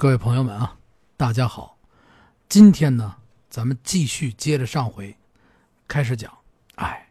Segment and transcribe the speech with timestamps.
[0.00, 0.74] 各位朋友们啊，
[1.18, 1.76] 大家好！
[2.48, 3.16] 今天呢，
[3.50, 5.14] 咱们继续接着上回
[5.86, 6.32] 开始讲。
[6.76, 7.06] 哎，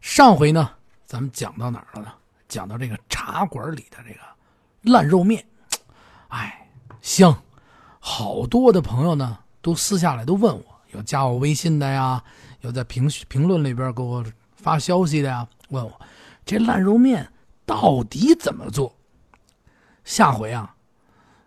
[0.00, 0.70] 上回呢，
[1.04, 2.12] 咱们讲到哪儿了呢？
[2.46, 4.20] 讲到这个茶馆里的这个
[4.82, 5.44] 烂肉面。
[6.28, 7.36] 哎，香！
[7.98, 12.22] 好多的朋友呢，都私下来都问我，有加我微信的呀，
[12.60, 16.00] 有在评评论里边给我发消息的呀，问我
[16.46, 17.32] 这烂肉面
[17.66, 18.94] 到底怎么做？
[20.04, 20.76] 下回啊。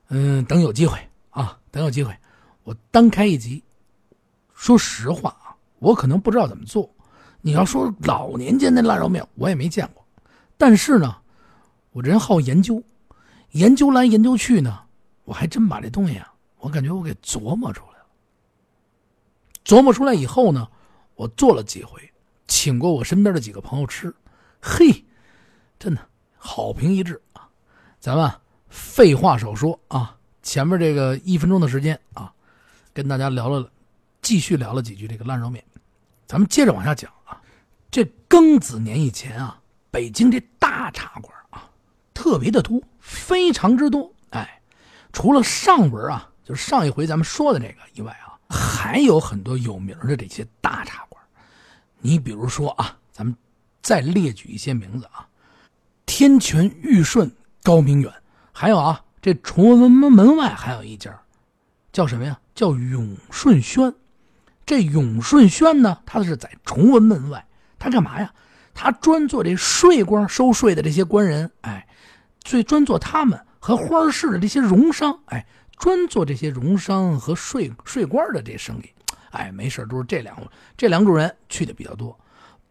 [0.09, 0.99] 嗯，等有机会
[1.31, 2.15] 啊，等有机会，
[2.63, 3.63] 我单开一集。
[4.53, 6.89] 说实话啊，我可能不知道怎么做。
[7.41, 10.05] 你要说老年间的烂肉面，我也没见过。
[10.57, 11.17] 但是呢，
[11.91, 12.81] 我这人好研究，
[13.51, 14.81] 研究来研究去呢，
[15.23, 18.05] 我还真把这东西啊，我感觉我给琢磨出来了。
[19.65, 20.67] 琢磨出来以后呢，
[21.15, 21.99] 我做了几回，
[22.47, 24.15] 请过我身边的几个朋友吃，
[24.61, 25.03] 嘿，
[25.77, 26.01] 真的
[26.37, 27.49] 好评一致啊，
[27.99, 28.31] 咱们。
[28.69, 32.31] 废话少说啊，前面这个一分钟的时间啊，
[32.93, 33.69] 跟大家聊了，
[34.21, 35.63] 继续聊了几句这个烂肉面，
[36.27, 37.41] 咱们接着往下讲啊。
[37.89, 41.69] 这庚子年以前啊，北京这大茶馆啊，
[42.13, 44.11] 特别的多，非常之多。
[44.31, 44.61] 哎，
[45.13, 51.23] 除了上文啊，就是上一回咱们说的这个以外啊，还有很多有名的这些大茶馆。
[51.99, 53.33] 你比如说啊，咱们
[53.81, 55.25] 再列举一些名字啊，
[56.05, 58.11] 天泉玉顺高明远。
[58.57, 61.11] 还有啊，这崇文门门外还有一家，
[61.91, 62.39] 叫什么呀？
[62.55, 63.93] 叫永顺轩。
[64.65, 67.45] 这永顺轩呢，他是在崇文门外，
[67.77, 68.33] 他干嘛呀？
[68.73, 71.85] 他专做这税官收税的这些官人，哎，
[72.45, 75.45] 最专做他们和花市的这些荣商，哎，
[75.75, 78.89] 专做这些荣商和税税官的这生意，
[79.31, 80.33] 哎，没事都是这两
[80.77, 82.17] 这两种人去的比较多。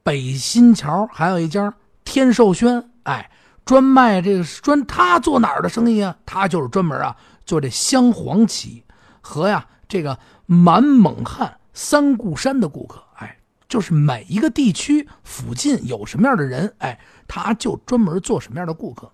[0.03, 1.75] 北新桥还有一家
[2.05, 3.31] 天寿轩，哎。
[3.65, 6.17] 专卖这个专，他做哪儿的生意啊？
[6.27, 8.84] 他就是专门啊做这镶黄旗
[9.21, 13.03] 和呀这个满蒙汉三顾山的顾客。
[13.17, 19.11] 哎，就是每一个地区附近有什么样的人，哎，他就专门做什么样的顾客。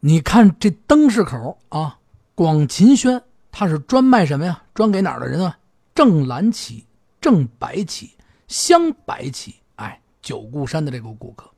[0.00, 1.96] 你看这灯市口啊，
[2.34, 4.62] 广秦轩，他是专卖什么呀？
[4.74, 5.56] 专给哪儿的人啊？
[5.94, 6.84] 正蓝旗、
[7.20, 8.10] 正白旗、
[8.48, 11.50] 镶白旗，哎，九顾山的这个顾客。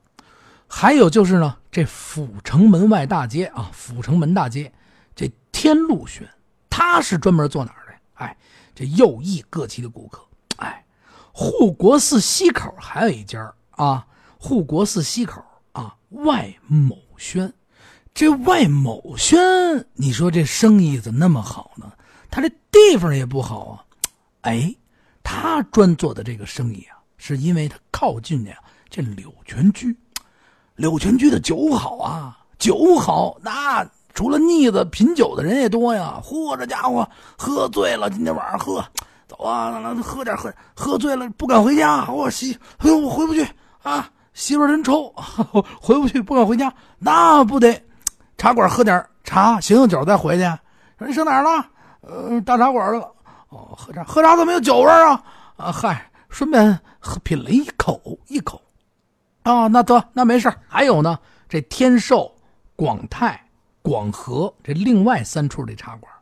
[0.68, 4.72] 还有就是呢，这阜成门外大街啊，阜成门大街，
[5.14, 6.28] 这天禄轩，
[6.68, 7.98] 他是专门做哪儿的？
[8.14, 8.36] 哎，
[8.74, 10.26] 这右翼各旗的顾客。
[10.56, 10.84] 哎，
[11.32, 14.06] 护国寺西口还有一家啊，
[14.38, 17.52] 护国寺西口啊，外某轩，
[18.12, 19.38] 这外某轩，
[19.94, 21.92] 你说这生意怎么那么好呢？
[22.30, 23.84] 他这地方也不好啊。
[24.42, 24.74] 哎，
[25.22, 28.58] 他专做的这个生意啊，是因为他靠近呀
[28.90, 29.96] 这柳泉居。
[30.76, 36.20] 柳泉居的酒好啊，酒好，那除了腻子品酒的人也多呀。
[36.22, 38.84] 嚯，这家伙喝醉了，今天晚上喝，
[39.26, 42.06] 走啊，喝点喝，喝醉了不敢回家。
[42.10, 43.46] 我媳，哎呦，我回不去
[43.82, 45.12] 啊，媳妇真抽，
[45.80, 46.72] 回不去，不敢回家。
[46.98, 47.82] 那不得
[48.36, 50.44] 茶馆喝点茶，醒醒酒再回去。
[50.98, 51.66] 说你上哪儿了？
[52.02, 53.00] 呃，大茶馆了。
[53.48, 55.22] 哦，喝茶，喝茶怎么有酒味啊？
[55.56, 57.98] 啊，嗨，顺便喝品了一口，
[58.28, 58.60] 一口。
[59.46, 61.16] 啊，那得那没事还有呢，
[61.48, 62.34] 这天寿、
[62.74, 63.40] 广泰、
[63.80, 66.12] 广和这另外三处这茶馆，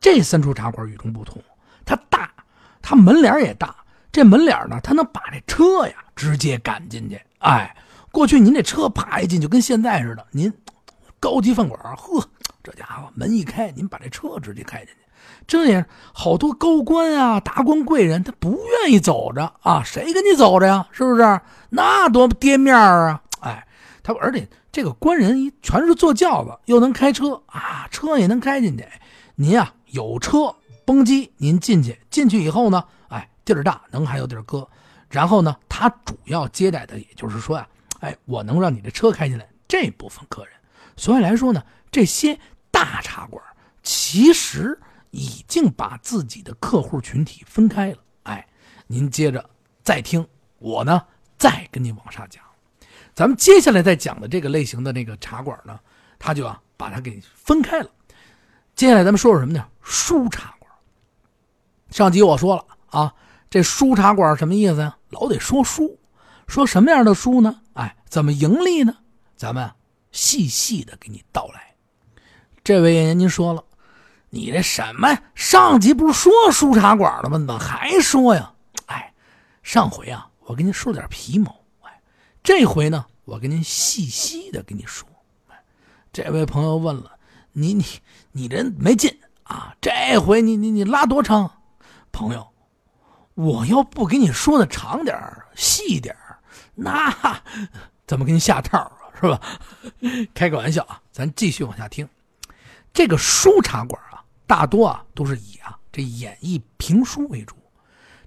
[0.00, 1.42] 这三处茶馆与众不同，
[1.84, 2.32] 它大，
[2.80, 3.76] 它门脸也大。
[4.10, 7.20] 这门脸呢，它能把这车呀直接赶进去。
[7.40, 7.76] 哎，
[8.10, 10.26] 过去您这车啪一进，就跟现在似的。
[10.30, 10.50] 您
[11.20, 12.26] 高级饭馆，呵，
[12.62, 15.03] 这家伙门一开，您把这车直接开进去。
[15.46, 20.88] 这也好多高官啊、达官贵人，他不愿意走着啊，谁跟你走着呀？
[20.90, 21.40] 是不是？
[21.68, 23.22] 那多跌面啊！
[23.40, 23.66] 哎，
[24.02, 28.86] 他而且这个官人一全是坐轿子，又能开车啊，车也能开进去。
[29.34, 30.54] 您啊有车
[30.86, 34.66] 蹦机，您进去，进去以后呢，哎，地儿大，能还有地儿搁。
[35.10, 37.68] 然后呢，他主要接待的，也就是说呀，
[38.00, 40.54] 哎，我能让你的车开进来这部分客人。
[40.96, 42.38] 所以来说呢，这些
[42.70, 43.42] 大茶馆
[43.82, 44.80] 其实。
[45.14, 47.98] 已经把自己的客户群体分开了。
[48.24, 48.44] 哎，
[48.88, 49.48] 您接着
[49.82, 50.26] 再听
[50.58, 51.00] 我呢，
[51.38, 52.42] 再跟您往下讲。
[53.14, 55.78] 咱们接下来再讲的这个类型的那个茶馆呢，
[56.18, 57.88] 他就啊把它给分开了。
[58.74, 59.64] 接下来咱们说说什么呢？
[59.82, 60.68] 书茶馆。
[61.90, 63.14] 上集我说了啊，
[63.48, 64.96] 这书茶馆什么意思呀？
[65.10, 65.96] 老得说书，
[66.48, 67.60] 说什么样的书呢？
[67.74, 68.96] 哎，怎么盈利呢？
[69.36, 69.70] 咱们
[70.10, 71.76] 细细的给你道来。
[72.64, 73.62] 这位演员，您说了。
[74.34, 75.16] 你这什么？
[75.36, 77.38] 上集不是说书茶馆了吗？
[77.38, 78.52] 怎么还说呀？
[78.86, 79.14] 哎，
[79.62, 81.54] 上回啊，我跟您说点皮毛。
[81.82, 82.00] 哎，
[82.42, 85.08] 这回呢，我跟您细细的跟你说。
[86.12, 87.12] 这位朋友问了，
[87.52, 87.84] 你你
[88.32, 91.48] 你这没劲啊，这回你你你拉多长？
[92.10, 92.44] 朋友，
[93.34, 95.16] 我要不给你说的长点
[95.54, 96.16] 细点
[96.74, 97.14] 那
[98.04, 98.92] 怎么给你下套啊？
[99.20, 99.40] 是吧？
[100.34, 102.08] 开个玩笑啊，咱继续往下听。
[102.92, 104.00] 这个书茶馆，
[104.46, 107.56] 大多啊都是以啊这演绎评书为主。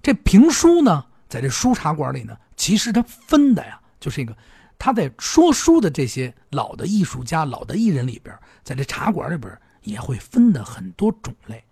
[0.02, 4.36] 这评书呢，在这书茶馆里呢，其实它分的呀，就是一个
[4.80, 11.64] 他在说书的这些老的艺术家、老的艺人里边，在这茶馆里边也会分的很多种类。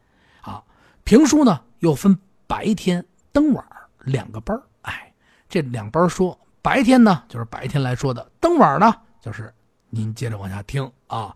[0.41, 0.63] 啊，
[1.03, 3.65] 评书呢又分白天、灯晚
[3.99, 5.13] 两个班哎，
[5.47, 9.53] 这两班说，白天呢就是白天来说的，灯晚呢就是
[9.89, 11.35] 您接着往下听啊。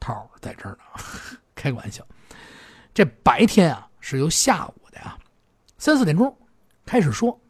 [0.00, 1.02] 套在这儿呢，
[1.54, 2.04] 开个玩笑。
[2.94, 5.16] 这白天啊是由下午的呀
[5.78, 6.36] 三四点钟
[6.84, 7.40] 开始说，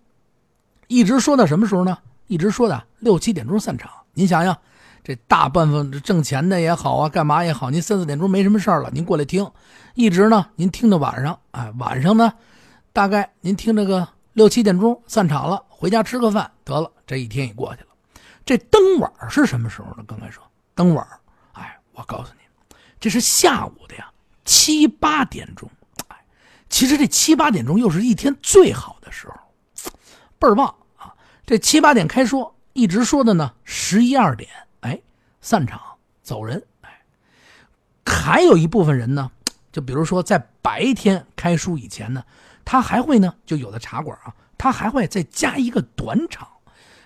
[0.87, 1.99] 一直说到什么时候呢？
[2.27, 3.91] 一直说的六七点钟散场。
[4.15, 4.57] 您想想，
[5.03, 9.51] 这大半分挣钱的也好啊，干嘛也好，您三四点钟没什么事了，您过来听，
[9.95, 12.33] 一直呢您听到晚上，哎，晚上呢
[12.93, 17.89] 大概您听这个六七点钟散场了，回家吃个饭得了，这一天也过去了。
[18.45, 20.05] 这灯晚是什么时候呢？
[20.07, 20.43] 刚才说
[20.75, 21.07] 灯晚，
[21.53, 22.77] 哎，我告诉你。
[23.01, 24.12] 这是下午的呀，
[24.45, 25.71] 七八点钟，
[26.09, 26.17] 哎，
[26.69, 29.35] 其实这七八点钟又是一天最好的时候，
[30.39, 31.15] 倍儿棒啊！
[31.47, 34.51] 这七八点开说，一直说的呢，十一二点，
[34.81, 35.01] 哎，
[35.41, 35.81] 散场
[36.23, 37.03] 走人，哎，
[38.05, 39.31] 还有一部分人呢，
[39.71, 42.25] 就比如说在白天开书以前呢，
[42.65, 46.49] 他还会呢，就有的茶馆啊，他还会再加一个短场，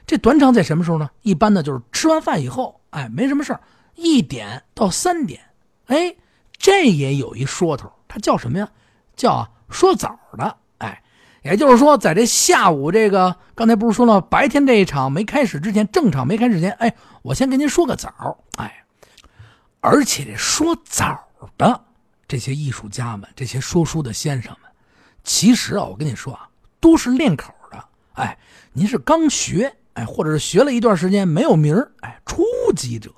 [0.07, 1.11] 这短场在什么时候呢？
[1.23, 3.59] 一般呢就是吃完饭以后，哎，没什么事
[3.95, 5.41] 一点到三点。
[5.87, 6.15] 哎，
[6.59, 8.69] 这也有一说头，它叫什么呀？
[9.15, 10.57] 叫说早的。
[10.79, 11.03] 哎，
[11.43, 18.39] 也就是说，在这下午这个，刚才不是说了，白天这一场没开始之前，正场没开始之前，哎，我先跟您说个早。
[18.59, 18.85] 哎，
[19.81, 21.19] 而且这说早
[21.57, 21.85] 的
[22.29, 24.71] 这些艺术家们，这些说书的先生们，
[25.25, 26.49] 其实啊，我跟你说啊，
[26.79, 27.85] 都是练口的。
[28.15, 28.37] 哎，
[28.73, 32.45] 您是刚学，哎，或者是学了一段时间没有名哎，初
[32.75, 33.11] 级者。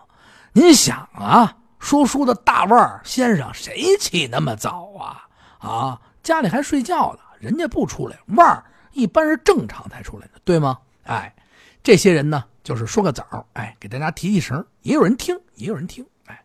[0.52, 1.56] 您想啊。
[1.78, 5.28] 说书的大腕儿先生，谁起那么早啊？
[5.58, 8.18] 啊，家里还睡觉呢，人家不出来。
[8.28, 10.78] 腕儿一般是正常才出来的，对吗？
[11.04, 11.34] 哎，
[11.82, 16.04] 这些人呢，就是说个早，哎，给大家提提神，也有人听，也有人听。
[16.26, 16.44] 哎，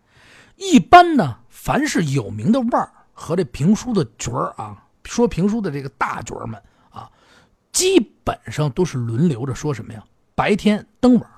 [0.56, 7.10] 一般呢，凡是有名的腕儿和这评书的角儿啊，说评书的这个大角儿们啊，
[7.72, 10.04] 基本上都是轮流着说什么呀？
[10.36, 11.30] 白天登晚，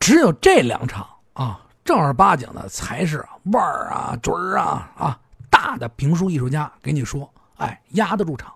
[0.00, 1.65] 只有这两场啊。
[1.86, 8.52] 正儿八经的才是腕儿啊、嘴儿啊啊，大的评书艺术家给你说，哎，压得住场。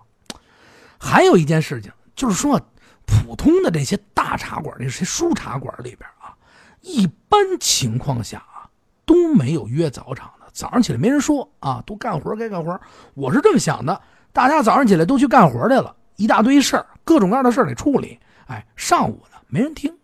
[0.99, 2.61] 还有一件事情，就是说，
[3.05, 6.35] 普通的这些大茶馆、这些书茶馆里边啊，
[6.81, 8.69] 一般情况下啊，
[9.05, 10.47] 都没有约早场的。
[10.51, 12.79] 早上起来没人说啊，都干活该干活。
[13.13, 14.01] 我是这么想的，
[14.33, 18.19] 大家早上起来都去干活去了，一大堆事儿，各种各样的事儿得处理。
[18.47, 19.97] 哎，上午呢没人听。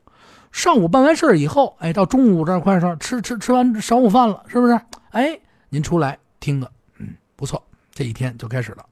[0.57, 4.73] 上午办完事以后，哎，到中午这快上吃吃吃完晌午饭了，是不是？
[5.11, 5.39] 哎，
[5.69, 7.63] 您出来听个，嗯，不错，
[7.93, 8.83] 这一天就开始了。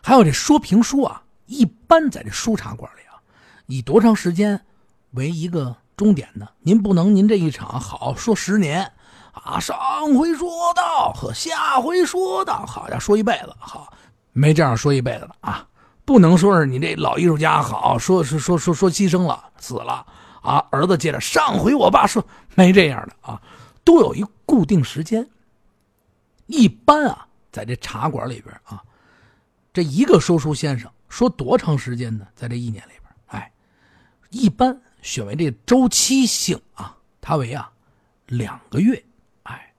[0.00, 3.18] 还有这说评书啊，一般在这书茶馆里啊，
[3.66, 4.58] 以多长时间
[5.14, 6.46] 为一个终点呢？
[6.60, 8.88] 您不能您这一场好说十年
[9.32, 9.76] 啊，上
[10.14, 13.92] 回说到和下回说到，好家伙，说一辈子，好，
[14.32, 15.66] 没这样说一辈子的啊，
[16.04, 20.06] 不能说是你这老艺术家好说说说说说牺牲了死了。
[20.42, 23.40] 啊，儿子接着上回我爸说没这样的啊，
[23.84, 25.28] 都有一固定时间。
[26.46, 28.82] 一般啊，在这茶馆里边啊，
[29.72, 32.26] 这一个说书先生说多长时间呢？
[32.34, 33.52] 在这一年里边，哎，
[34.30, 37.70] 一般选为这周期性啊，它为啊
[38.26, 39.02] 两个月。
[39.44, 39.72] 哎，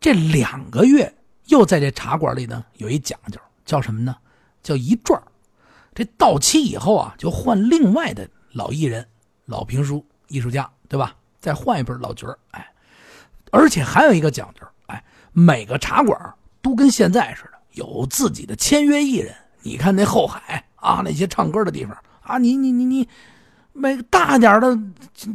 [0.00, 1.14] 这两个月
[1.46, 4.16] 又在这茶馆里呢有一讲究，叫什么呢？
[4.62, 5.20] 叫一转
[5.94, 9.06] 这到期以后啊，就换另外的老艺人。
[9.46, 11.14] 老评书艺术家，对吧？
[11.40, 12.72] 再换一本老角儿，哎，
[13.50, 19.34] 而且还有一个讲究，哎，每个茶馆都跟现在似的，有自己的签约艺人。
[19.62, 23.08] 你看那后海啊，那些唱歌的地方啊，你你你你，
[23.72, 24.78] 每个大点的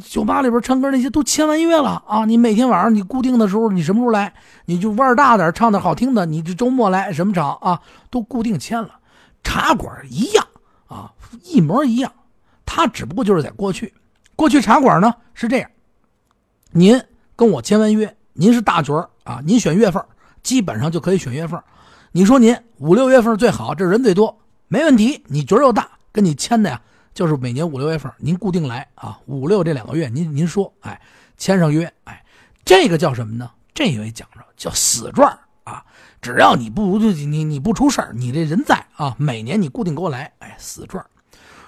[0.04, 2.26] 酒吧里边唱歌那些都签完约了啊。
[2.26, 4.34] 你每天晚上你固定的时候，你什么时候来，
[4.66, 9.00] 你就腕大点，唱的好听的，你这周末来什么场啊，都固定签了。
[9.44, 10.48] 茶馆一样
[10.88, 12.12] 啊，一模一样，
[12.68, 13.92] 他只不过就是在过去。
[14.36, 15.72] 过去茶馆呢是这样，
[16.70, 17.02] 您
[17.36, 20.06] 跟我签完约，您是大角啊，您选月份
[20.44, 21.60] 基本上就可以选月份
[22.12, 25.24] 你说您五六月份最好，这人最多，没问题。
[25.28, 26.82] 你角又大，跟你签的呀，
[27.14, 31.02] 就是每年五六月份您固定来啊，五六这两个月您您说，哎，
[31.38, 32.24] 签上约，哎，
[32.64, 33.50] 这个叫什么呢？
[33.74, 35.28] 这有一讲究叫死状
[35.64, 35.84] 啊，
[36.22, 41.04] 只要你不你你你不出事儿，你这人在啊，每年你固定给我来，哎，死状。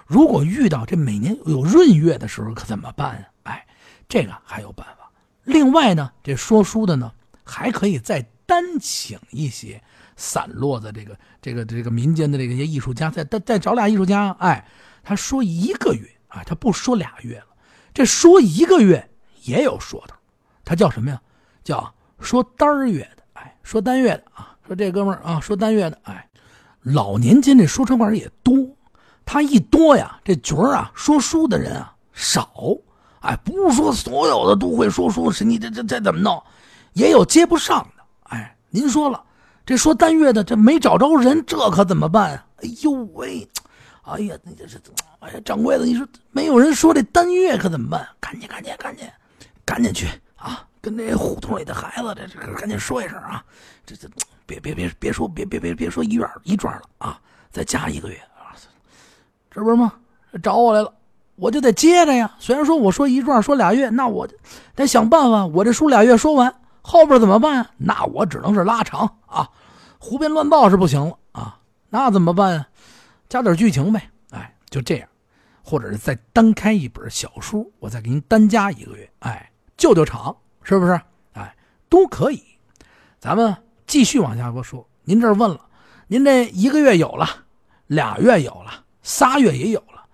[0.09, 3.27] 如果遇到这每年有闰月的时候，可怎么办呀？
[3.43, 3.67] 哎，
[4.07, 5.11] 这个还有办法。
[5.43, 7.11] 另外呢，这说书的呢，
[7.43, 9.79] 还可以再单请一些
[10.15, 14.67] 散落的这个这个这个民间的这些艺术家，再再再找俩艺术家，哎，
[15.03, 17.45] 他说一个月啊，他不说俩月了，
[17.93, 19.11] 这说一个月
[19.43, 20.15] 也有说头，
[20.65, 21.21] 他叫什么呀？
[21.63, 26.27] 叫说单月的，哎，说单月的啊，说这哥们儿啊，说单月的，哎，
[26.81, 28.55] 老年间这说唱馆也多，
[29.31, 32.49] 他一多呀，这角儿啊，说书的人啊少，
[33.19, 36.41] 哎，不是说所有的都会说书，是你这这这怎么弄？
[36.93, 39.23] 也有接不上的，哎，您说了，
[39.67, 42.45] 这说单月的这没找着人，这可怎么办啊？
[42.63, 43.47] 哎呦喂，
[44.01, 44.81] 哎呀，你这是，
[45.19, 48.07] 哎呀，掌柜的，你说没有人说这单月可怎么办？
[48.19, 49.07] 赶紧赶紧赶紧，
[49.63, 50.07] 赶紧去
[50.37, 50.65] 啊！
[50.81, 53.45] 跟那胡同里的孩子，这这赶紧说一声啊！
[53.85, 54.09] 这这
[54.47, 57.21] 别别别别说别别别别说一院一转了啊！
[57.51, 58.19] 再加一个月！
[59.51, 59.93] 这不是吗？
[60.43, 60.93] 找我来了，
[61.35, 62.35] 我就得接着呀。
[62.39, 64.27] 虽然说我说一转说俩月，那我
[64.75, 65.45] 得想办法。
[65.45, 67.67] 我这书俩月说完，后边怎么办？
[67.77, 69.49] 那我只能是拉长啊，
[69.97, 71.59] 胡编乱造是不行了啊！
[71.89, 72.65] 那怎么办？
[73.27, 74.09] 加点剧情呗。
[74.31, 75.07] 哎，就这样，
[75.63, 79.09] 或者是再单开一本小书，我再给您单加一个月。
[79.19, 80.35] 哎，救救场。
[80.61, 81.01] 是不是？
[81.33, 81.55] 哎，
[81.89, 82.43] 都可以。
[83.19, 83.55] 咱们
[83.87, 84.87] 继续往下说。
[85.03, 85.59] 您这问了，
[86.05, 87.25] 您这一个月有了，
[87.87, 90.05] 俩月有了，仨月也有了，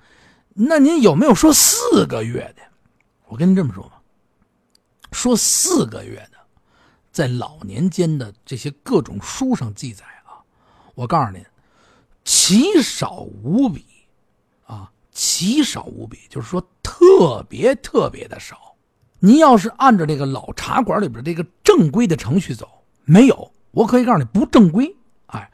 [0.53, 2.61] 那您有没有说四个月的？
[3.27, 4.01] 我跟您这么说吧，
[5.11, 6.37] 说四个月的，
[7.11, 10.37] 在老年间的这些各种书上记载啊，
[10.93, 11.43] 我告诉您，
[12.23, 13.83] 奇少无比
[14.65, 18.75] 啊，奇少无比，就是说特别特别的少。
[19.19, 22.69] 您要是按照这个老茶馆里边这个正规的程序走，
[23.05, 24.95] 没有，我可以告诉你不正规。
[25.25, 25.51] 哎，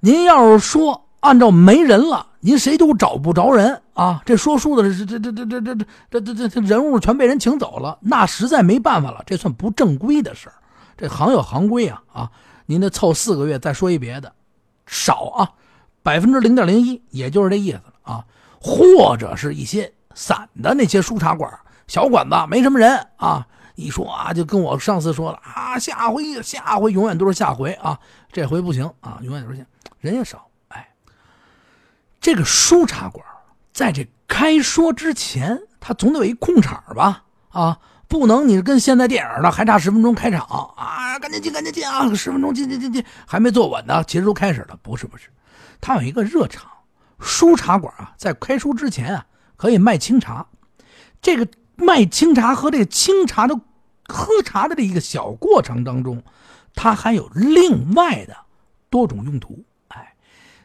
[0.00, 4.22] 您要是说按照没人了，您谁都找不着人啊。
[4.24, 10.54] 这说书的这这这这这这这这这人物全被人请走了，那实在没办法了，这算不正规的事儿。
[10.96, 12.30] 这行有行规啊啊！
[12.66, 14.30] 您得凑四个月再说一别的，
[14.86, 15.50] 少啊，
[16.02, 18.24] 百分之零点零一，也就是这意思了啊。
[18.60, 21.50] 或者是一些散的那些书茶馆。
[21.86, 23.46] 小馆子没什么人啊，
[23.76, 27.98] 一说啊，就跟我上次说了啊，下回下回永远都是下回啊，
[28.30, 29.64] 这回不行啊，永远都是下，
[29.98, 30.46] 人也少。
[32.20, 33.24] 这个书茶馆
[33.72, 37.24] 在这开说之前，它总得有一空场吧？
[37.48, 40.40] 啊，不能你跟现在电影的还差十分钟开场
[40.76, 44.78] 啊，赶紧进，赶紧进啊，十分钟进进进进，还没坐稳呢，其实都开始了。
[44.82, 45.28] 不是不是，
[45.80, 46.70] 他有一个热场，
[47.18, 50.46] 书茶馆啊，在开书之前啊，可以卖清茶，
[51.22, 51.46] 这个。
[51.82, 53.58] 卖清茶和这个清茶的
[54.06, 56.22] 喝茶的这一个小过程当中，
[56.74, 58.36] 它还有另外的
[58.90, 59.64] 多种用途。
[59.88, 60.14] 哎，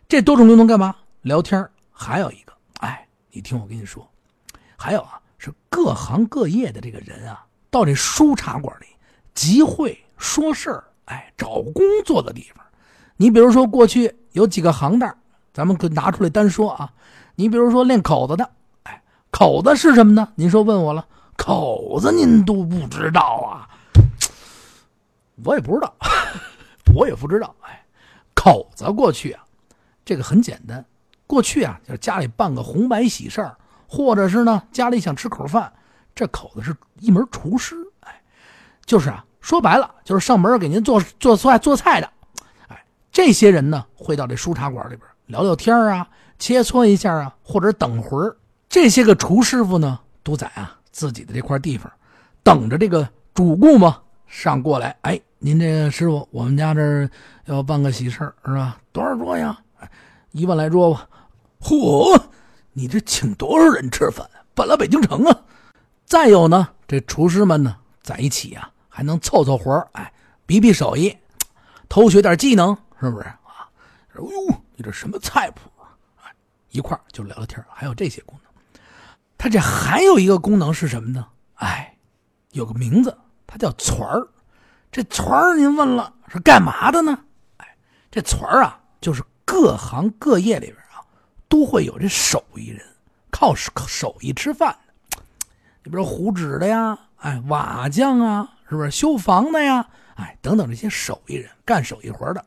[0.09, 0.93] 这多种用途干嘛？
[1.25, 4.07] 聊天还有一个，哎，你听我跟你说，
[4.77, 8.85] 还有啊，是各行各业的这个人啊，到这书茶馆里
[9.33, 12.63] 集会说事儿，哎，找工作的地方。
[13.17, 15.17] 你比如说，过去有几个行当，
[15.51, 16.93] 咱们可拿出来单说啊。
[17.33, 18.47] 你比如说练口子的。
[18.83, 19.01] 哎
[19.31, 20.31] 口子是什么呢？
[20.35, 23.67] 您说问我了，口子您都不知道啊？
[25.43, 25.95] 我也不知道，
[26.95, 27.55] 我也不知道。
[27.61, 27.83] 哎，
[28.35, 29.43] 口子过去啊，
[30.05, 30.85] 这个很简单。
[31.27, 35.71] 过去啊，就是家里办个红白喜事儿，或者是呢家里想吃口饭，
[36.13, 37.75] 这口子是一门厨师。
[38.01, 38.21] 哎，
[38.85, 42.09] 就是啊，说白了就是上门给您做做菜做菜的。
[42.67, 48.35] 哎，这些人呢会到这书茶馆里边聊聊天啊，切磋一下啊，或者等会儿。
[48.69, 51.91] 这些个厨师傅呢，都在啊自己的这块地方，
[52.43, 54.95] 等着这个主顾嘛上过来。
[55.01, 57.09] 哎，您这个师傅，我们家这
[57.45, 58.77] 要办个喜事是吧？
[58.91, 59.57] 多少桌呀？
[60.35, 61.07] 一万来桌吧。
[61.61, 62.21] 嚯，
[62.73, 64.29] 你这请多少人吃饭？
[64.53, 65.41] 搬了北京城啊！
[66.05, 70.11] 再有呢，这厨师们呢在一起啊，还能凑凑活哎，
[70.45, 71.17] 比比手艺，
[71.87, 73.63] 偷学点技能，是不是啊？
[74.09, 74.25] 哎呦，
[74.75, 75.69] 你这什么菜谱？
[75.77, 76.27] 啊，
[76.71, 78.81] 一块就聊聊天还有这些功能。
[79.37, 81.25] 它这还有一个功能是什么呢？
[81.55, 81.97] 哎，
[82.51, 84.27] 有个名字，它叫船儿。
[84.91, 87.17] 这船儿您问了是干嘛的呢？
[87.57, 87.77] 哎，
[88.11, 90.99] 这船儿啊，就是各行各业里边啊，
[91.47, 92.81] 都会有这手艺人，
[93.29, 95.17] 靠手艺吃饭的。
[95.83, 99.87] 你比如糊纸的呀，哎，瓦匠啊，是不是修房的呀？
[100.15, 102.43] 哎，等等这些手艺人干手艺活的，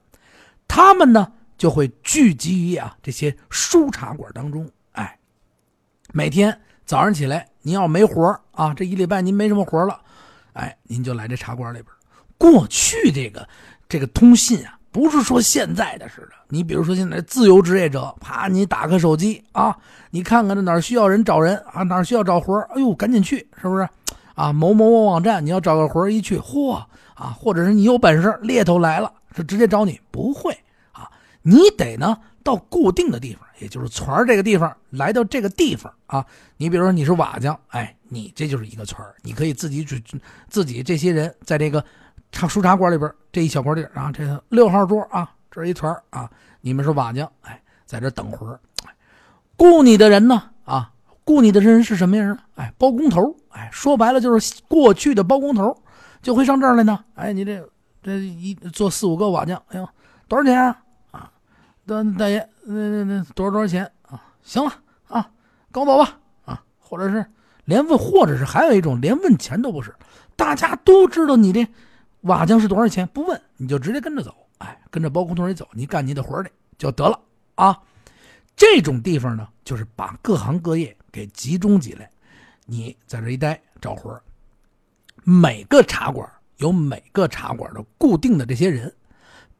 [0.66, 4.70] 他们呢就会聚集于啊这些书茶馆当中。
[4.92, 5.18] 哎，
[6.12, 6.60] 每天。
[6.84, 10.00] 早上起来，您要没活啊，这一礼拜您没什么活了，
[10.54, 11.94] 哎，您就来这茶馆里边。
[12.38, 13.46] 过去这个
[13.86, 16.30] 这个通信啊，不是说现在的似的。
[16.48, 19.78] 你比如说现在自由职业者，啪，你打开手机啊，
[20.10, 23.88] 你看看这哪需要人找人啊，哪需要找活哎呦，赶紧去，是不是？
[24.34, 26.72] 啊，某某某网站，你要找个活一去，嚯
[27.14, 30.52] 啊，或者是你有本事，猎头来了，是直接找你，不会
[30.90, 31.08] 啊，
[31.42, 36.26] 你得呢到固定的地方，也就是村这个地方，来到这个地方啊，
[36.56, 40.02] 你比如说你是瓦匠，哎，你这就是一个村你可以自己去，
[40.48, 41.84] 自己这些人在这个
[42.32, 46.30] 茶书茶馆里边这一小块地啊，这六号桌啊，这是一团啊，
[46.60, 48.58] 你们是瓦匠，哎，在这等活
[49.56, 50.92] 雇你的人呢啊。
[51.24, 52.38] 雇你的人是什么人呢？
[52.54, 53.36] 哎，包工头。
[53.50, 55.76] 哎，说白了就是过去的包工头，
[56.22, 57.04] 就会上这儿来呢。
[57.16, 57.62] 哎，你这
[58.02, 59.86] 这一做四五个瓦匠，哎呦，
[60.26, 60.80] 多少钱啊？
[61.10, 61.30] 啊，
[61.86, 64.18] 大大爷，那那那多少多少钱啊？
[64.42, 64.72] 行了
[65.08, 65.28] 啊，
[65.70, 66.62] 跟我走吧啊。
[66.78, 67.26] 或者是
[67.66, 69.94] 连问，或者是还有一种连问钱都不是，
[70.34, 71.68] 大家都知道你这
[72.22, 74.34] 瓦匠是多少钱，不问你就直接跟着走。
[74.58, 77.20] 哎，跟着包工头一走，你干你的活去就得了
[77.54, 77.78] 啊。
[78.56, 80.96] 这种地方呢，就是把各行各业。
[81.10, 82.08] 给集中起来，
[82.66, 84.20] 你在这一待找活
[85.24, 88.94] 每个茶馆有每个茶馆的固定的这些人，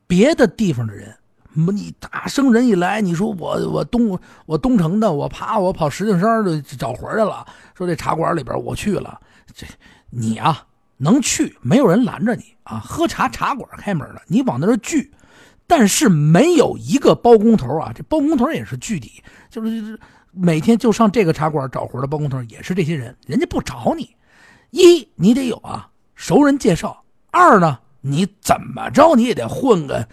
[0.06, 1.16] 别的地方的人，
[1.54, 7.46] 你大生人一来，你说我 我东我东城的，我啪我跑石景山的找活去了。
[7.74, 9.18] 说这茶馆里边我去了，
[9.54, 9.66] 这
[10.10, 10.66] 你啊
[10.98, 12.78] 能去，没有人拦着你啊。
[12.78, 15.10] 喝茶茶馆开门了，你往那儿聚，
[15.66, 19.98] 但是没有一个包工头啊，这包工头也是具体，就是。
[20.30, 24.14] 每天就上这个茶馆找活的包工头也是这些人，人家不找你。
[24.70, 26.90] 一，你得有啊熟人介绍；
[27.32, 30.06] 二呢，你怎么着你也得混个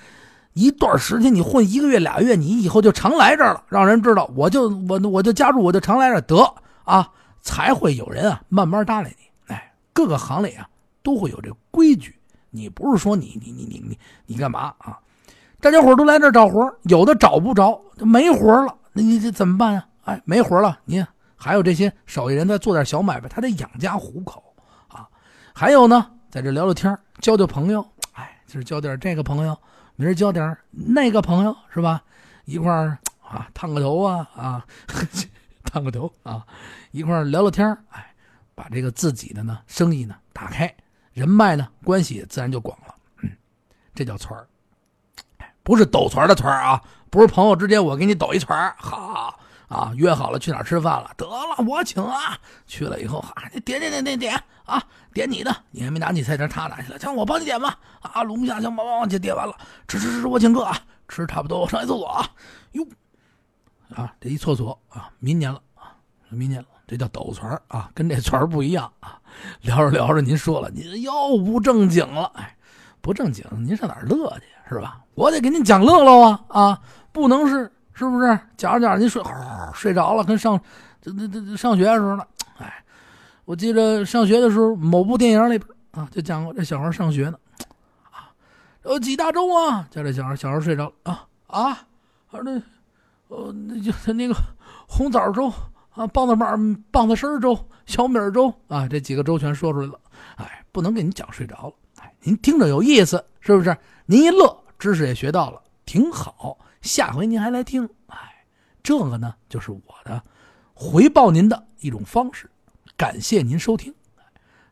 [0.53, 6.37] 一段时间，你混一个月俩月，你以后就常来这儿了，让人知道我就我我就加入，我就常来这儿得
[6.85, 7.07] 啊，
[7.41, 9.53] 才会有人啊慢慢搭理你。
[9.53, 10.67] 哎，各个行里啊
[11.05, 12.19] 都会有这规矩，
[12.49, 14.99] 你不是说你你你你你你干嘛啊？
[15.61, 19.87] 大家伙都来这找活，有的找不着，没活了，那你这怎么办呀？
[20.05, 24.43] 哎，没活了，你还有这些手艺人在做点小买卖，他得养家糊口
[24.87, 25.07] 啊。
[25.53, 27.87] 还有呢，在这聊聊天，交交朋友。
[28.13, 29.55] 哎，今儿交点这个朋友，
[29.95, 32.01] 明儿交点那个朋友，是吧？
[32.45, 34.65] 一块儿啊，烫个头啊啊，
[35.63, 36.43] 烫个头啊，
[36.89, 37.67] 一块儿聊聊天。
[37.89, 38.11] 哎，
[38.55, 40.73] 把这个自己的呢生意呢打开，
[41.15, 42.95] 人脉呢关系自然就广了。
[43.23, 43.31] 嗯，
[43.95, 44.47] 这叫串儿，
[45.63, 49.39] 不是抖串的串啊，不是朋友之间我给你抖一串好。
[49.67, 51.11] 啊，约好了去哪儿吃饭了？
[51.17, 52.37] 得了，我请啊！
[52.67, 57.79] 去了以后，哈，你点点点点点啊，点你的，你还没拿你菜单，他拿去了，行，我帮你点吧。
[57.99, 62.29] 啊，龙虾香，帮帮就点完了，吃吃吃，我请客啊，吃差不多，我上一厕所啊。
[62.73, 62.87] 哟，
[63.95, 65.97] 啊，这一厕所啊，明年了啊，
[66.29, 69.19] 明年了，这叫抖串啊，跟这串不一样啊。
[69.61, 72.55] 聊着聊着，您说了，您又不正经了，哎，
[73.01, 75.01] 不正经，您上哪儿乐去是吧？
[75.15, 77.71] 我得给您讲乐乐啊啊，不能是。
[77.97, 79.23] 是不是讲着讲着您睡，
[79.73, 80.59] 睡着了，跟上
[81.01, 82.27] 这这这上学的时候呢？
[82.57, 82.83] 哎，
[83.45, 87.37] 我记得上学的时候，某部电影里边啊，就讲过这小孩上学呢，
[88.11, 88.35] 啊，
[88.83, 89.87] 有几大粥啊？
[89.89, 91.87] 叫这小孩，小孩睡着了啊啊，
[92.31, 92.61] 那
[93.29, 94.35] 呃那就那个
[94.89, 95.47] 红枣粥
[95.91, 99.99] 啊，棒子面棒子身粥，小米粥啊，这几个粥全说出来了。
[100.37, 103.75] 哎，不能给您讲睡着了，哎，您听着有意思，是不是？
[104.05, 106.57] 您一乐，知识也学到了，挺好。
[106.81, 108.17] 下回您还来听，哎，
[108.83, 110.21] 这个呢就是我的
[110.73, 112.49] 回报您的一种方式，
[112.95, 113.93] 感谢您收听。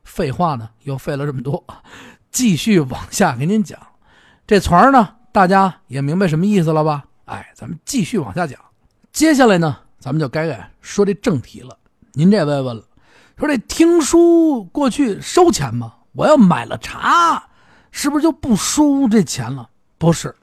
[0.03, 1.63] 废话呢又费了这么多，
[2.31, 3.79] 继续往下给您讲。
[4.45, 7.05] 这船呢，大家也明白什么意思了吧？
[7.25, 8.59] 哎，咱们继续往下讲。
[9.11, 11.77] 接下来呢，咱们就该说这正题了。
[12.11, 12.83] 您这位问了，
[13.37, 15.95] 说这听书过去收钱吗？
[16.13, 17.49] 我要买了茶，
[17.91, 19.69] 是不是就不收这钱了？
[19.97, 20.35] 不是。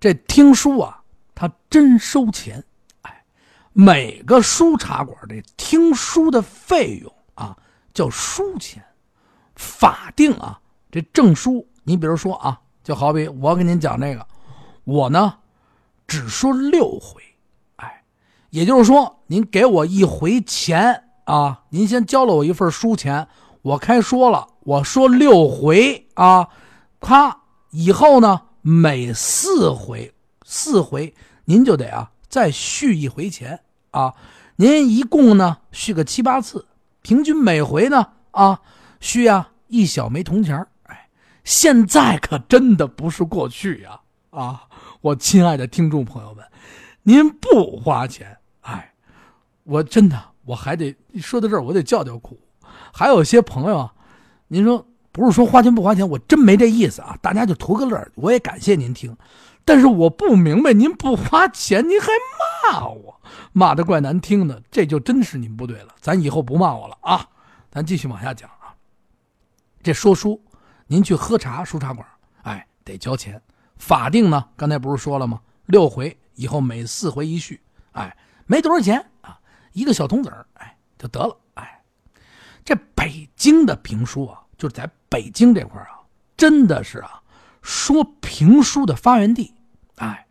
[0.00, 1.02] 这听书啊，
[1.34, 2.64] 他真收钱，
[3.02, 3.24] 哎，
[3.72, 7.56] 每个书茶馆这听书的费用啊，
[7.94, 8.84] 叫书钱，
[9.54, 14.26] 法定啊，这证书，你比如说啊，就好比我给您讲这个，
[14.84, 15.38] 我呢
[16.06, 17.22] 只说六回，
[17.76, 18.02] 哎，
[18.50, 23.28] 也就是说，您给我一回钱啊，您先交了我一份书钱，
[23.62, 26.48] 我开说了，我说六回啊，
[27.00, 28.42] 咔，以后呢。
[28.60, 30.12] 每四回，
[30.44, 31.14] 四回
[31.46, 33.60] 您就得啊再续一回钱
[33.92, 34.12] 啊，
[34.56, 36.66] 您一共呢续个七八次，
[37.00, 38.60] 平均每回呢啊
[39.00, 41.08] 需要一小枚铜钱哎，
[41.44, 44.64] 现在可真的不是过去呀啊！
[45.00, 46.44] 我亲爱的听众朋友们，
[47.04, 48.92] 您不花钱哎，
[49.62, 52.40] 我真的我还得说到这儿，我得叫叫苦。
[52.92, 53.94] 还有些朋友啊，
[54.48, 54.86] 您说。
[55.10, 57.18] 不是说花钱不花钱，我真没这意思啊！
[57.20, 59.16] 大家就图个乐，我也感谢您听。
[59.64, 62.06] 但是我不明白，您不花钱，您还
[62.70, 63.20] 骂我，
[63.52, 65.88] 骂的怪难听的，这就真是您不对了。
[66.00, 67.26] 咱以后不骂我了啊！
[67.68, 68.70] 咱继续往下讲啊。
[69.82, 70.40] 这说书，
[70.86, 72.06] 您去喝茶，书茶馆，
[72.42, 73.42] 哎，得交钱。
[73.76, 75.40] 法定呢，刚才不是说了吗？
[75.66, 79.04] 六回以后每四回一续，哎，没多少钱，
[79.78, 81.38] 一个小铜子儿，哎，就得了。
[81.54, 81.80] 哎，
[82.64, 86.00] 这北京的评书啊，就是在北京这块啊，
[86.36, 87.22] 真的是啊，
[87.62, 89.54] 说评书的发源地。
[89.98, 90.26] 哎，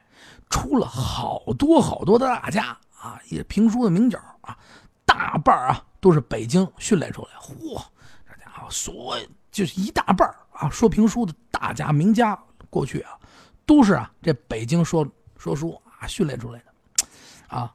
[0.49, 4.57] 出了好多好多的大家啊，也评书的名角啊，
[5.05, 7.29] 大半啊都是北京训练出来。
[7.39, 7.81] 嚯，
[8.27, 9.17] 这家伙所
[9.49, 12.37] 就是一大半啊，说评书的大家名家，
[12.69, 13.17] 过去啊
[13.65, 15.07] 都是啊这北京说
[15.37, 17.07] 说书啊训练出来的
[17.47, 17.73] 啊。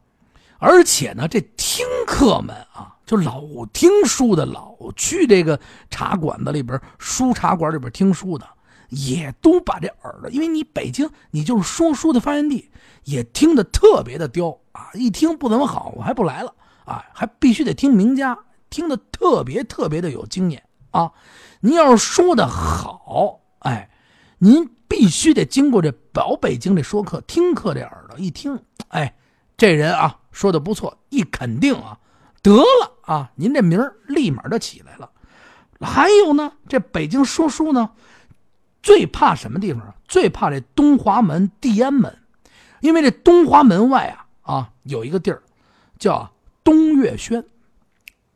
[0.63, 5.59] 而且呢，这听客们啊，就老听书的，老去这个
[5.91, 8.47] 茶馆子里边、书茶馆里边听书的。
[8.89, 12.71] 也都把这耳朵，因为你北京，你就是说书的发源地，
[13.05, 14.91] 也听得特别的刁啊！
[14.93, 17.03] 一听不怎么好，我还不来了啊！
[17.15, 21.11] 还必须得听名家，听得特别特别的有经验啊！
[21.61, 23.89] 您要是说的好，哎，
[24.37, 29.15] 您必须得经过这老北京这说客听客这耳朵一听，哎，
[29.57, 31.99] 这人啊说的不错，一肯定啊，
[32.43, 35.11] 得了啊，您这名立马就起来了。
[35.81, 37.91] 还有呢，这北京说书呢。
[38.83, 39.95] 最怕什么地方啊？
[40.09, 42.19] 最怕这东华门、地安门，
[42.81, 45.41] 因为这东华门外啊啊有一个地儿，
[46.01, 46.33] 叫
[46.65, 47.45] 东岳轩，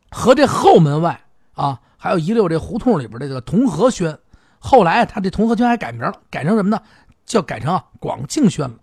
[0.08, 4.16] 和这后门外啊还有一溜这胡同里边这个同和轩。
[4.60, 6.80] 后来他这同和轩还改名了，改成什么呢？
[7.24, 8.78] 叫改成广庆轩了。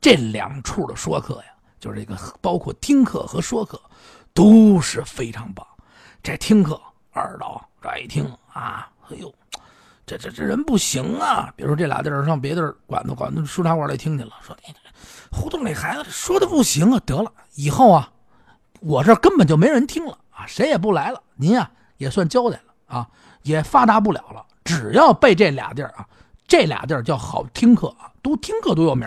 [0.00, 1.53] 这两处的说客呀，
[1.84, 3.78] 就是这个包括听课和说课，
[4.32, 5.66] 都是非常棒。
[6.22, 6.80] 这听课
[7.12, 9.30] 二老这一听啊，哎呦。
[10.06, 11.52] 这这这人不行啊！
[11.56, 14.74] 比如说这俩地儿上别地儿馆子馆子书茶馆里听去了，说你
[15.30, 17.00] 胡同里孩子说的不行啊！
[17.04, 18.10] 得了，以后啊，
[18.80, 21.22] 我这根本就没人听了啊，谁也不来了。
[21.36, 23.08] 您呀也算交代了啊，
[23.42, 24.44] 也发达不了了。
[24.64, 26.06] 只要被这俩地儿啊，
[26.46, 29.06] 这俩地儿叫好听课啊，都听课都有名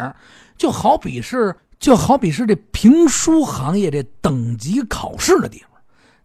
[0.57, 5.69] 就好比是就好比是这评书行业这等级考试的地方，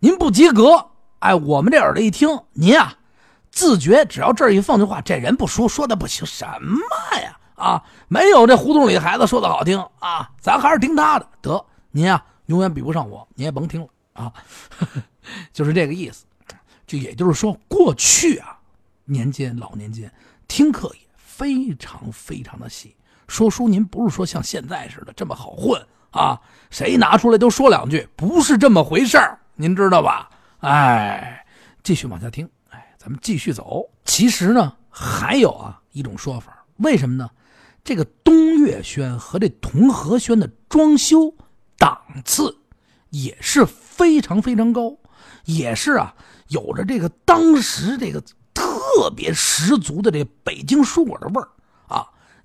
[0.00, 2.98] 您不及格，哎，我们这耳朵一听，您啊。
[3.50, 6.80] 自觉，只要这儿一放句话，这人不说说的不行，什么
[7.20, 7.38] 呀？
[7.54, 11.28] 啊，没有这胡同里的孩子说的好听啊，咱还是听他的。
[11.42, 14.32] 得，您啊，永远比不上我，您也甭听了啊，
[15.52, 16.24] 就是这个意思。
[16.86, 18.58] 就也就是说，过去啊，
[19.04, 20.10] 年间老年间
[20.48, 22.96] 听课也非常非常的细。
[23.28, 25.80] 说书，您不是说像现在似的这么好混
[26.10, 26.40] 啊？
[26.70, 30.30] 谁拿出来都说两句，不是这么回事儿，您知道吧？
[30.60, 31.44] 哎，
[31.82, 32.48] 继续往下听。
[32.70, 33.90] 哎咱们继续走。
[34.04, 37.30] 其实呢，还有啊一种说法，为什么呢？
[37.84, 41.34] 这个东岳轩和这同和轩的装修
[41.76, 42.56] 档次
[43.10, 44.96] 也是非常非常高，
[45.44, 46.14] 也是啊
[46.46, 48.22] 有着这个当时这个
[48.54, 51.48] 特别十足的这北京书馆的味儿。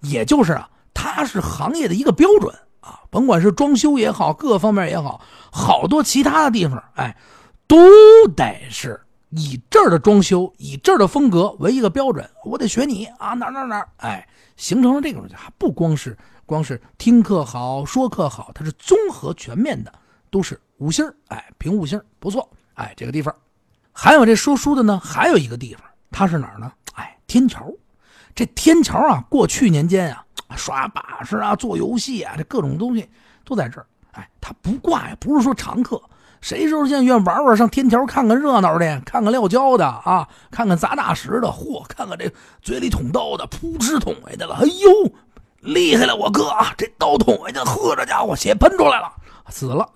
[0.01, 7.15] 也就是啊，它是行业的一个标准啊，甭管是装修也好，各方面也好，好多其他的地方，哎，
[7.67, 7.77] 都
[8.35, 9.01] 得是。
[9.31, 19.91] 以这儿的装修，以这儿的风格为一个标准，我得学你啊，哪哪哪，哎，形成了这种，还不光是光是听课好，说课好，它是综合全面的，
[20.31, 23.35] 都是五星哎，评五星不错，哎，这个地方，
[23.91, 26.71] 还有这说书的呢，还有一个地方，它是哪儿呢？
[26.93, 27.69] 哎，天桥，
[28.37, 30.23] 这天桥啊，过去年间啊，
[30.55, 33.09] 耍把式啊，做游戏啊，这各种东西
[33.43, 35.99] 都在这儿，哎，他不挂呀，不是说常客。
[36.39, 45.11] 谁时候现在愿玩玩，上天桥看看热闹的，看看撂跤的啊，看看砸大石的，嚯，看看这嘴里捅刀的，噗嗤捅回去了，哎呦，
[45.61, 49.11] 厉害了，我哥啊，这刀捅回去，呵，这家伙血喷出来了，
[49.49, 49.89] 死了，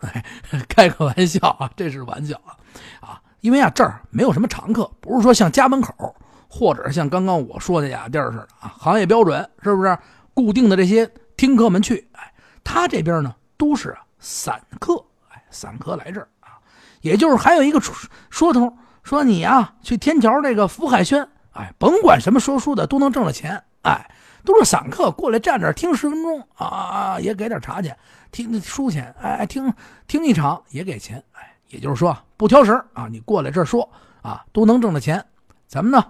[0.67, 2.57] 开个玩笑啊，这是玩笑啊，
[3.01, 6.15] 啊，因为啊这儿没有什么常客，不是说像家门口，
[6.53, 9.97] 或者像刚刚我说那俩地儿似的啊，行业标准是不是
[10.33, 12.05] 固定的这些听客们去？
[12.11, 15.01] 哎，他这边呢都是散客。
[15.29, 16.59] 哎散客来这儿啊，
[16.99, 17.95] 也就是还有一个说
[18.29, 24.11] 说头，说你啊去天桥这个福海轩，哎，甭管什么说书的都能挣了钱，哎，
[24.43, 27.97] 都是散客过来站这儿听十分钟啊，也给点茶钱，
[28.29, 29.73] 听书钱，哎，听
[30.05, 33.89] 听一场也给钱，哎，也就是说不挑食啊，你过来这儿说
[34.21, 35.23] 啊都能挣了钱。
[35.67, 36.05] 咱们呢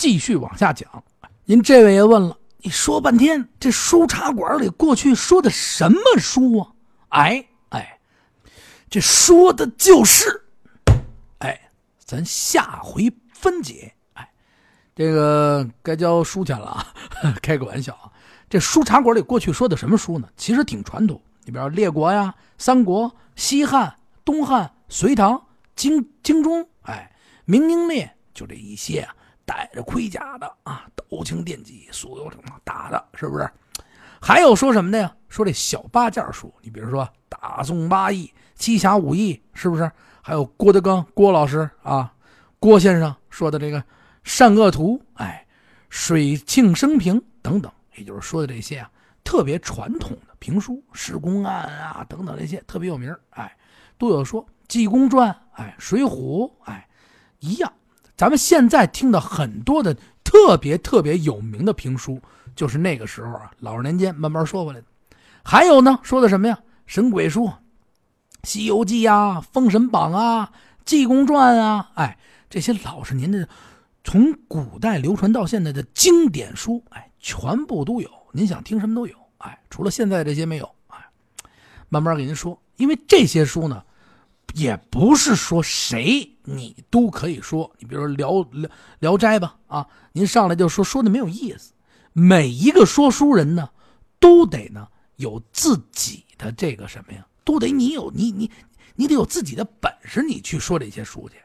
[0.00, 0.88] 继续往下讲，
[1.44, 6.72] 您这位也问了，你说半天这书茶馆里过去说的什么书啊？
[7.10, 7.98] 哎哎。
[8.88, 10.42] 这说的就是，
[11.40, 11.68] 哎，
[12.02, 13.92] 咱下回分解。
[14.14, 14.26] 哎，
[14.96, 16.86] 这个该交书钱了啊！
[17.42, 18.08] 开个玩笑啊！
[18.48, 20.26] 这书茶馆里过去说的什么书呢？
[20.34, 21.20] 其实挺传统。
[21.44, 25.40] 你比如列国呀、三国、西汉、东汉、隋唐、
[25.76, 27.12] 京京中，哎，
[27.44, 29.14] 明英烈，就这一些啊，
[29.50, 33.50] 带着盔甲的啊，斗青电戟、所有什么打的，是不是？
[34.20, 35.12] 还有说什么的呀？
[35.28, 39.90] 说这小八件书，你比如说大宋八义、七侠五义，是不是？
[40.22, 42.14] 还有郭德纲郭老师啊，
[42.60, 43.82] 郭先生说的这个。
[44.22, 45.44] 善恶图，哎，
[45.88, 48.90] 水庆生平等等，也就是说的这些啊，
[49.24, 53.56] 特别传统的评书，施公案啊等等这些特别有名，哎，
[53.96, 56.86] 都有说济公传，哎，水浒，哎，
[57.38, 57.72] 一样。
[58.20, 62.20] 咱们现在听的很多的特别特别有名的评书，
[62.54, 64.86] 就是那个时候啊，老人年间慢慢说过来的。
[65.42, 66.58] 还有呢，说的什么呀？
[66.84, 67.46] 神鬼书，
[68.42, 70.52] 《西游记》啊，《封神榜》啊，
[70.84, 72.18] 《济公传》啊，哎，
[72.50, 73.48] 这些老是您的。
[74.04, 78.10] 从古代流传到现在的经典书，哎，全部都有。
[78.32, 80.98] 您想听什么都有，哎，除了现在这些没有，哎，
[81.88, 82.60] 慢慢给您说。
[82.76, 83.82] 因为这些书呢，
[84.52, 87.70] 也不是说谁你都可以说。
[87.78, 91.72] 你比如说《聊聊聊斋》吧，啊，您上来就说说的没有意思。
[92.12, 93.70] 每一个说书人呢，
[94.18, 98.50] 都得呢有自己的这个什么呀，都得你有你你
[98.96, 101.36] 你得有自己的本事，你去说这些书去。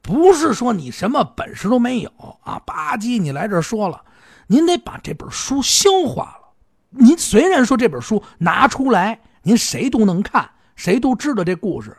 [0.00, 2.10] 不是说你什么本事都没有
[2.42, 4.04] 啊，吧唧你来这说了，
[4.46, 6.48] 您得把这本书消化了。
[6.90, 11.96] 您虽然说这本书拿出来，您谁都能看，谁都知道这故事，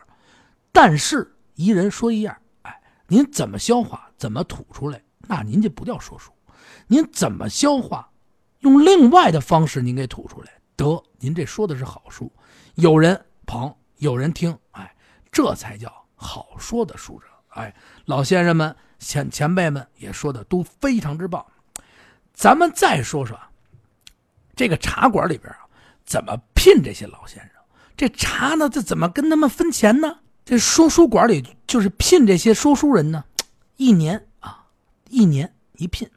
[0.72, 2.36] 但是一人说一样，
[3.10, 6.30] 您怎么消化，怎么吐出来，那您就不叫说书。
[6.86, 8.08] 您怎么消化，
[8.60, 12.32] 用另外的方式您给吐出来，得，您这说的是好书，
[12.76, 14.94] 有人捧，有人听，哎，
[15.32, 17.26] 这才叫好说的书者。
[17.48, 21.44] 哎，老先生们、前前辈们也说的都非常之棒。
[22.32, 23.36] 咱们再说说
[24.54, 25.66] 这个茶馆里边啊，
[26.04, 27.50] 怎么聘这些老先生？
[27.96, 30.20] 这茶呢，这怎么跟他们分钱呢？
[30.44, 33.24] 这说书馆里就是聘这些说书人呢，
[33.76, 34.64] 一年啊，
[35.08, 36.08] 一年一聘，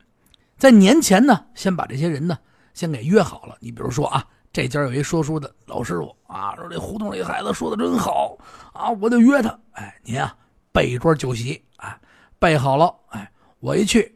[0.58, 2.38] 在年前呢，先把这些人呢，
[2.74, 3.56] 先给约好了。
[3.60, 8.38] 你比如说啊，这家有一说书的老师傅啊，说这胡同里孩子说的真好
[8.74, 9.60] 啊，我就约他。
[9.74, 10.36] 哎，您啊。
[10.72, 12.02] 备一桌酒席啊，
[12.40, 14.12] 备好了，哎，我一去，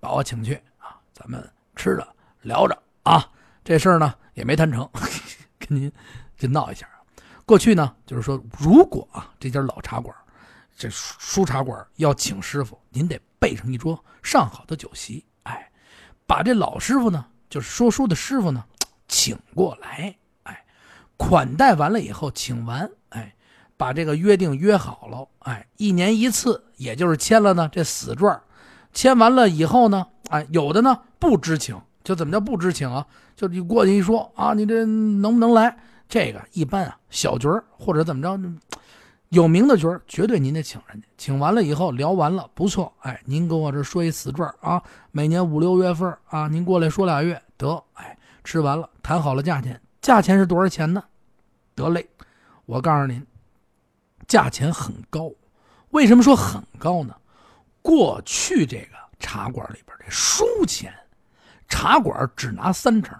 [0.00, 2.08] 把我请去啊，咱们吃着
[2.40, 3.30] 聊着啊，
[3.62, 4.88] 这事儿呢也没谈成，
[5.60, 5.92] 跟您
[6.38, 6.88] 就闹一下。
[7.48, 10.14] 过去呢，就是说，如果啊这家老茶馆，
[10.76, 15.70] 这书茶馆要请师傅，您得备上一桌上好的酒席，哎，
[16.26, 18.62] 把这老师傅呢，就是说书的师傅呢，
[19.08, 20.62] 请过来，哎，
[21.16, 23.34] 款待完了以后，请完，哎。
[23.78, 28.42] 把这个约定约好了，哎，一年一次，也就是签了呢这死状，
[28.92, 33.06] 签完了以后呢，哎，有的呢不知情，就怎么叫不知情啊？
[33.36, 35.78] 就你过去一说啊，你这能不能来？
[36.08, 38.40] 这个一般啊，小角或者怎么着，
[39.28, 41.06] 有名的角绝对您得请人家。
[41.18, 51.04] 请完了以后聊完了，不错，哎，您跟我这说一死状啊，每年五六月份啊，您过来说俩月得，哎，吃完了谈好了价钱，价钱是多少钱呢？
[51.74, 52.08] 得嘞，
[52.64, 53.24] 我告诉您。
[54.26, 55.30] 价钱很高，
[55.90, 57.14] 为什么说很高呢？
[57.80, 60.92] 过去这个茶馆里边这书钱，
[61.68, 63.18] 茶馆只拿三成，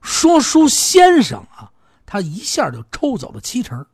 [0.00, 1.70] 说书先生啊，
[2.06, 3.84] 他一下就抽走了七成。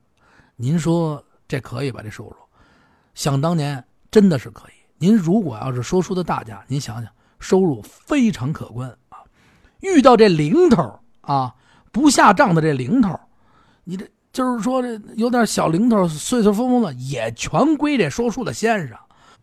[0.55, 2.01] 您说这可以吧？
[2.05, 2.37] 这收入，
[3.15, 4.73] 想当年真的是可以。
[4.99, 9.19] 您如果要是说书的大家，您想想，收入非常可观啊。
[9.81, 11.55] 遇到这零头啊，
[11.91, 13.19] 不下账的这零头，
[13.85, 14.07] 你这。
[14.33, 18.97] 就是说，这有点小零头、碎碎风风的，也全归这说书的先生。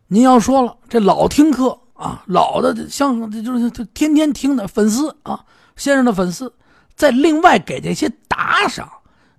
[0.08, 5.44] 您要说了，这老听课啊，老的像就是天天听的粉丝啊，
[5.76, 6.52] 先生的粉丝，
[6.96, 8.88] 再另外给这些打赏，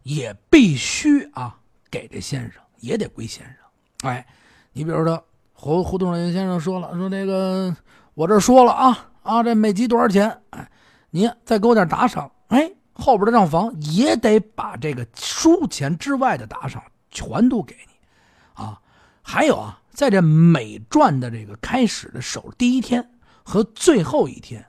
[0.04, 1.58] 也必须啊
[1.90, 4.12] 给这先生，也得归先生。
[4.12, 4.28] 哎，
[4.74, 7.74] 你比如说胡胡同人先生说了，说那个
[8.14, 10.42] 我这说了啊啊，这每集多少钱？
[10.50, 10.70] 哎，
[11.10, 12.72] 您再给我点打赏，哎。
[12.94, 18.80] 后边的账房也得把这个书钱之外的打赏全都给你，啊，
[19.24, 23.10] 还有啊，在这每赚的这个开始的首第一天
[23.44, 24.64] 和最后一天，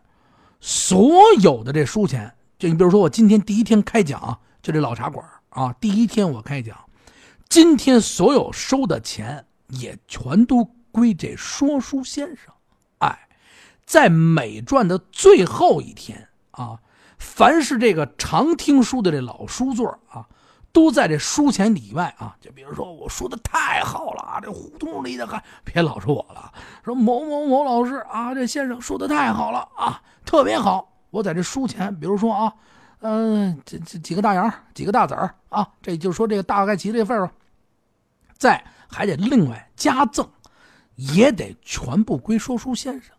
[0.61, 6.79] 所有的这书钱，就你比如说我今天第一天开讲，就这老茶馆啊，第一天我开讲，
[7.48, 12.55] 今天所有收的钱也全都归这说书先生，
[12.98, 13.27] 哎，
[13.85, 16.79] 在每转的最后一天啊。
[17.18, 20.29] 凡是这个常听书的这老书座啊，
[20.70, 22.37] 都在这书钱里外啊。
[22.40, 26.53] 就比如说我说的太好了啊，这胡同里的还别老说我了，
[26.85, 30.92] 说某某某老师啊，这先生说的太好了啊，特别好。
[31.12, 32.55] 我在这书前，比如说啊，
[33.01, 37.31] 嗯，这这几个大洋，几个大子儿啊，这就是说这个大概齐这份儿，
[38.38, 40.27] 再还得另外加赠，
[40.96, 43.14] 也得全部归说书先生。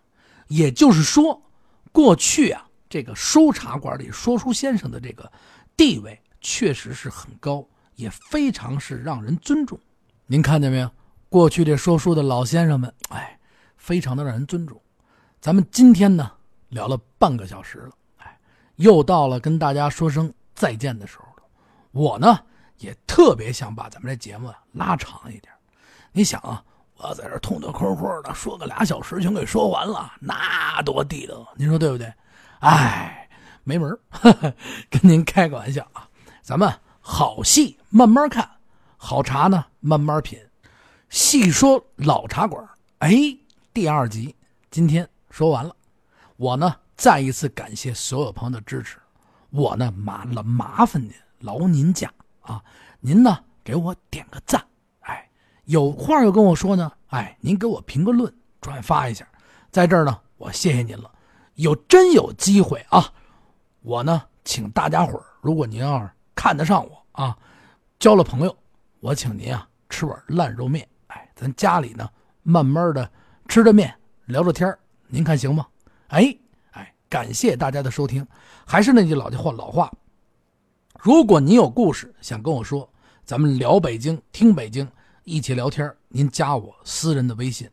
[0.47, 1.39] 也就是说，
[1.91, 5.31] 过去啊，这个收茶馆里说书先生的这个
[5.77, 9.79] 地位确实是很高，也非常是让人尊重。
[10.25, 10.89] 您看见没有？
[11.29, 13.39] 过去这说书的老先生们，哎，
[13.77, 14.81] 非常的让人尊重。
[15.39, 16.31] 咱们今天呢？
[16.73, 18.37] 聊了半个小时了，哎，
[18.77, 21.43] 又到了跟大家说声再见的时候了。
[21.91, 22.39] 我呢
[22.77, 25.53] 也特别想把咱们这节目拉长一点。
[26.11, 26.63] 你想啊，
[26.97, 32.11] 我要在这痛痛快快的说个俩小时全给说完了，那多地道，您说对不对？
[32.59, 33.29] 哎，
[33.63, 33.97] 没门
[34.89, 36.09] 跟您开个玩笑啊。
[36.41, 38.49] 咱们好戏慢慢看，
[38.97, 40.39] 好茶呢慢慢品。
[41.09, 42.67] 细说老茶馆，
[42.99, 43.11] 哎，
[43.73, 44.35] 第二集
[44.71, 45.75] 今天说完了。
[46.37, 48.97] 我呢，再一次感谢所有朋友的支持。
[49.49, 52.63] 我呢，麻了麻烦您，劳您驾啊！
[52.99, 54.63] 您呢，给我点个赞，
[55.01, 55.29] 哎，
[55.65, 59.27] 有话要跟我说呢，哎，您给我评个论，转发一下，
[59.71, 61.11] 在这儿呢，我谢谢您了。
[61.55, 63.13] 有真有机会啊，
[63.81, 67.37] 我呢，请大家伙儿，如果您要是看得上我啊，
[67.99, 68.57] 交了朋友，
[68.99, 72.09] 我请您啊吃碗烂肉面，哎，咱家里呢，
[72.41, 73.07] 慢慢的
[73.47, 73.93] 吃着面，
[74.25, 74.75] 聊着天
[75.07, 75.67] 您看行吗？
[76.13, 76.37] 哎
[76.73, 78.25] 哎，感谢大家的收听，
[78.65, 79.91] 还是那句老话老话。
[80.99, 82.87] 如果您有故事想跟我说，
[83.25, 84.87] 咱们聊北京，听北京，
[85.23, 85.91] 一起聊天。
[86.09, 87.67] 您加我私人的微信，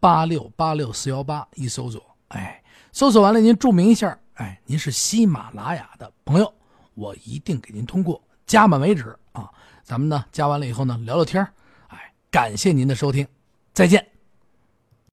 [0.00, 6.50] 八六八六四幺八，一搜索，哎，搜索完了您注明一下，哎，您是喜马拉雅的朋友，
[6.94, 9.50] 我一定给您通过，加满为止啊。
[9.82, 11.46] 咱们呢加完了以后呢聊聊天，
[11.88, 13.28] 哎，感谢您的收听，
[13.74, 14.13] 再见。